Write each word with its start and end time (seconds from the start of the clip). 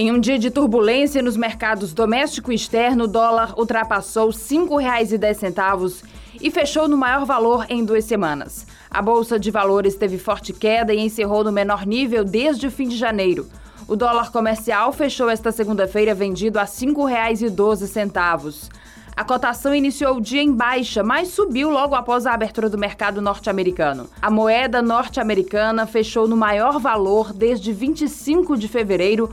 Em 0.00 0.10
um 0.10 0.18
dia 0.18 0.38
de 0.38 0.50
turbulência 0.50 1.20
nos 1.20 1.36
mercados 1.36 1.92
doméstico 1.92 2.50
e 2.50 2.54
externo, 2.54 3.04
o 3.04 3.06
dólar 3.06 3.52
ultrapassou 3.58 4.30
R$ 4.30 4.34
5,10 4.34 6.02
e 6.40 6.50
fechou 6.50 6.88
no 6.88 6.96
maior 6.96 7.26
valor 7.26 7.66
em 7.68 7.84
duas 7.84 8.06
semanas. 8.06 8.66
A 8.90 9.02
Bolsa 9.02 9.38
de 9.38 9.50
Valores 9.50 9.96
teve 9.96 10.16
forte 10.16 10.54
queda 10.54 10.94
e 10.94 11.00
encerrou 11.00 11.44
no 11.44 11.52
menor 11.52 11.84
nível 11.84 12.24
desde 12.24 12.66
o 12.66 12.70
fim 12.70 12.88
de 12.88 12.96
janeiro. 12.96 13.46
O 13.86 13.94
dólar 13.94 14.32
comercial 14.32 14.90
fechou 14.90 15.28
esta 15.28 15.52
segunda-feira 15.52 16.14
vendido 16.14 16.58
a 16.58 16.62
R$ 16.62 16.68
5,12. 16.68 18.70
A 19.14 19.22
cotação 19.22 19.74
iniciou 19.74 20.16
o 20.16 20.20
dia 20.22 20.40
em 20.40 20.50
baixa, 20.50 21.02
mas 21.02 21.28
subiu 21.28 21.68
logo 21.68 21.94
após 21.94 22.24
a 22.24 22.32
abertura 22.32 22.70
do 22.70 22.78
mercado 22.78 23.20
norte-americano. 23.20 24.08
A 24.22 24.30
moeda 24.30 24.80
norte-americana 24.80 25.86
fechou 25.86 26.26
no 26.26 26.38
maior 26.38 26.80
valor 26.80 27.34
desde 27.34 27.70
25 27.70 28.56
de 28.56 28.66
fevereiro, 28.66 29.28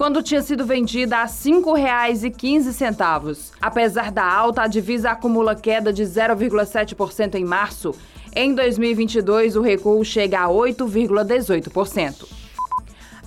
quando 0.00 0.22
tinha 0.22 0.40
sido 0.40 0.64
vendida 0.64 1.18
a 1.18 1.24
R$ 1.24 1.28
5,15. 1.28 3.52
Apesar 3.60 4.10
da 4.10 4.24
alta, 4.24 4.62
a 4.62 4.66
divisa 4.66 5.10
acumula 5.10 5.54
queda 5.54 5.92
de 5.92 6.02
0,7% 6.02 7.34
em 7.34 7.44
março. 7.44 7.94
Em 8.34 8.54
2022, 8.54 9.56
o 9.56 9.60
recuo 9.60 10.02
chega 10.02 10.40
a 10.40 10.48
8,18%. 10.48 12.26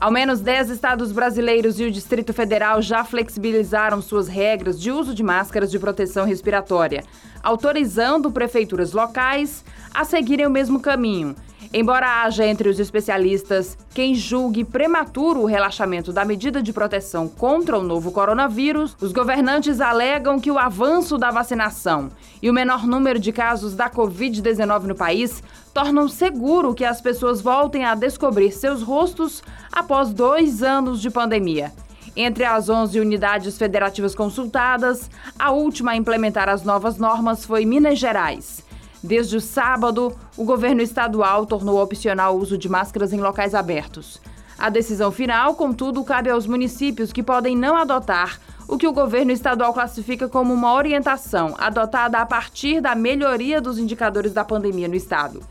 Ao 0.01 0.09
menos 0.09 0.39
10 0.39 0.71
estados 0.71 1.11
brasileiros 1.11 1.79
e 1.79 1.83
o 1.83 1.91
Distrito 1.91 2.33
Federal 2.33 2.81
já 2.81 3.03
flexibilizaram 3.03 4.01
suas 4.01 4.27
regras 4.27 4.81
de 4.81 4.91
uso 4.91 5.13
de 5.13 5.21
máscaras 5.21 5.69
de 5.69 5.77
proteção 5.77 6.25
respiratória, 6.25 7.03
autorizando 7.43 8.31
prefeituras 8.31 8.93
locais 8.93 9.63
a 9.93 10.03
seguirem 10.03 10.47
o 10.47 10.49
mesmo 10.49 10.79
caminho 10.79 11.35
Embora 11.75 12.21
haja 12.21 12.45
entre 12.45 12.69
os 12.69 12.79
especialistas 12.79 13.75
quem 13.95 14.13
julgue 14.13 14.63
prematuro 14.63 15.39
o 15.41 15.47
relaxamento 15.47 16.13
da 16.13 16.23
medida 16.23 16.61
de 16.61 16.71
proteção 16.71 17.27
contra 17.27 17.79
o 17.79 17.81
novo 17.81 18.11
coronavírus, 18.11 18.95
os 19.01 19.11
governantes 19.11 19.81
alegam 19.81 20.39
que 20.39 20.51
o 20.51 20.59
avanço 20.59 21.17
da 21.17 21.31
vacinação 21.31 22.11
e 22.43 22.47
o 22.47 22.53
menor 22.53 22.85
número 22.85 23.17
de 23.17 23.31
casos 23.31 23.73
da 23.73 23.89
Covid-19 23.89 24.83
no 24.83 24.93
país 24.93 25.41
tornam 25.73 26.07
seguro 26.07 26.75
que 26.75 26.85
as 26.85 27.01
pessoas 27.01 27.41
voltem 27.41 27.83
a 27.85 27.95
descobrir 27.95 28.51
seus 28.51 28.83
rostos 28.83 29.41
após 29.71 30.13
dois 30.13 30.61
anos 30.61 31.01
de 31.01 31.09
pandemia. 31.09 31.73
Entre 32.15 32.43
as 32.43 32.69
11 32.69 32.99
unidades 32.99 33.57
federativas 33.57 34.13
consultadas, 34.13 35.09
a 35.39 35.49
última 35.49 35.93
a 35.93 35.95
implementar 35.95 36.49
as 36.49 36.63
novas 36.63 36.99
normas 36.99 37.43
foi 37.43 37.65
Minas 37.65 37.97
Gerais. 37.97 38.63
Desde 39.03 39.35
o 39.35 39.41
sábado, 39.41 40.15
o 40.37 40.45
governo 40.45 40.81
estadual 40.81 41.45
tornou 41.45 41.83
opcional 41.83 42.35
o 42.35 42.39
uso 42.39 42.57
de 42.57 42.69
máscaras 42.69 43.11
em 43.11 43.19
locais 43.19 43.53
abertos. 43.53 44.21
A 44.57 44.69
decisão 44.69 45.11
final, 45.11 45.55
contudo, 45.55 46.03
cabe 46.05 46.29
aos 46.29 46.47
municípios 46.47 47.11
que 47.11 47.21
podem 47.21 47.53
não 47.53 47.75
adotar 47.75 48.39
o 48.65 48.77
que 48.77 48.87
o 48.87 48.93
governo 48.93 49.31
estadual 49.31 49.73
classifica 49.73 50.29
como 50.29 50.53
uma 50.53 50.73
orientação 50.73 51.53
adotada 51.57 52.19
a 52.19 52.25
partir 52.25 52.79
da 52.79 52.95
melhoria 52.95 53.59
dos 53.59 53.77
indicadores 53.77 54.31
da 54.31 54.45
pandemia 54.45 54.87
no 54.87 54.95
estado. 54.95 55.41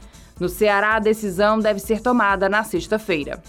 No 0.40 0.48
Ceará, 0.48 0.94
a 0.94 0.98
decisão 0.98 1.58
deve 1.58 1.78
ser 1.78 2.00
tomada 2.00 2.48
na 2.48 2.64
sexta-feira. 2.64 3.42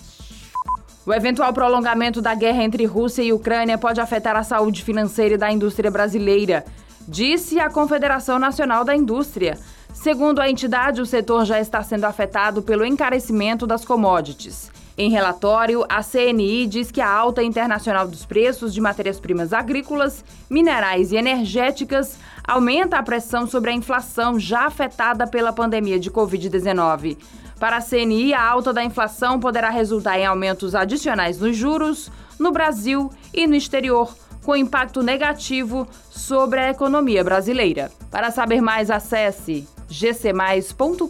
O 1.05 1.13
eventual 1.13 1.53
prolongamento 1.53 2.21
da 2.21 2.35
guerra 2.35 2.63
entre 2.63 2.85
Rússia 2.85 3.23
e 3.23 3.31
Ucrânia 3.31 3.77
pode 3.77 4.01
afetar 4.01 4.35
a 4.35 4.43
saúde 4.43 4.83
financeira 4.83 5.37
da 5.37 5.51
indústria 5.51 5.89
brasileira, 5.89 6.65
disse 7.07 7.59
a 7.59 7.69
Confederação 7.69 8.37
Nacional 8.37 8.83
da 8.83 8.95
Indústria. 8.95 9.57
Segundo 9.93 10.39
a 10.39 10.49
entidade, 10.49 11.01
o 11.01 11.05
setor 11.05 11.45
já 11.45 11.59
está 11.59 11.81
sendo 11.83 12.05
afetado 12.05 12.61
pelo 12.63 12.83
encarecimento 12.83 13.67
das 13.67 13.85
commodities. 13.85 14.71
Em 14.97 15.09
relatório, 15.09 15.85
a 15.87 16.03
CNI 16.03 16.67
diz 16.67 16.91
que 16.91 16.99
a 16.99 17.09
alta 17.09 17.41
internacional 17.43 18.07
dos 18.07 18.25
preços 18.25 18.73
de 18.73 18.81
matérias-primas 18.81 19.53
agrícolas, 19.53 20.25
minerais 20.49 21.11
e 21.11 21.15
energéticas 21.15 22.17
aumenta 22.43 22.97
a 22.97 23.03
pressão 23.03 23.47
sobre 23.47 23.71
a 23.71 23.73
inflação 23.73 24.39
já 24.39 24.65
afetada 24.65 25.25
pela 25.25 25.53
pandemia 25.53 25.99
de 25.99 26.11
Covid-19. 26.11 27.17
Para 27.59 27.77
a 27.77 27.81
CNI, 27.81 28.33
a 28.33 28.43
alta 28.43 28.73
da 28.73 28.83
inflação 28.83 29.39
poderá 29.39 29.69
resultar 29.69 30.19
em 30.19 30.25
aumentos 30.25 30.75
adicionais 30.75 31.39
nos 31.39 31.55
juros 31.55 32.11
no 32.37 32.51
Brasil 32.51 33.09
e 33.33 33.47
no 33.47 33.55
exterior, 33.55 34.13
com 34.43 34.55
impacto 34.55 35.01
negativo 35.01 35.87
sobre 36.11 36.59
a 36.59 36.69
economia 36.69 37.23
brasileira. 37.23 37.91
Para 38.11 38.29
saber 38.31 38.61
mais, 38.61 38.91
acesse 38.91 39.67
gcmais.com.br. 39.89 41.03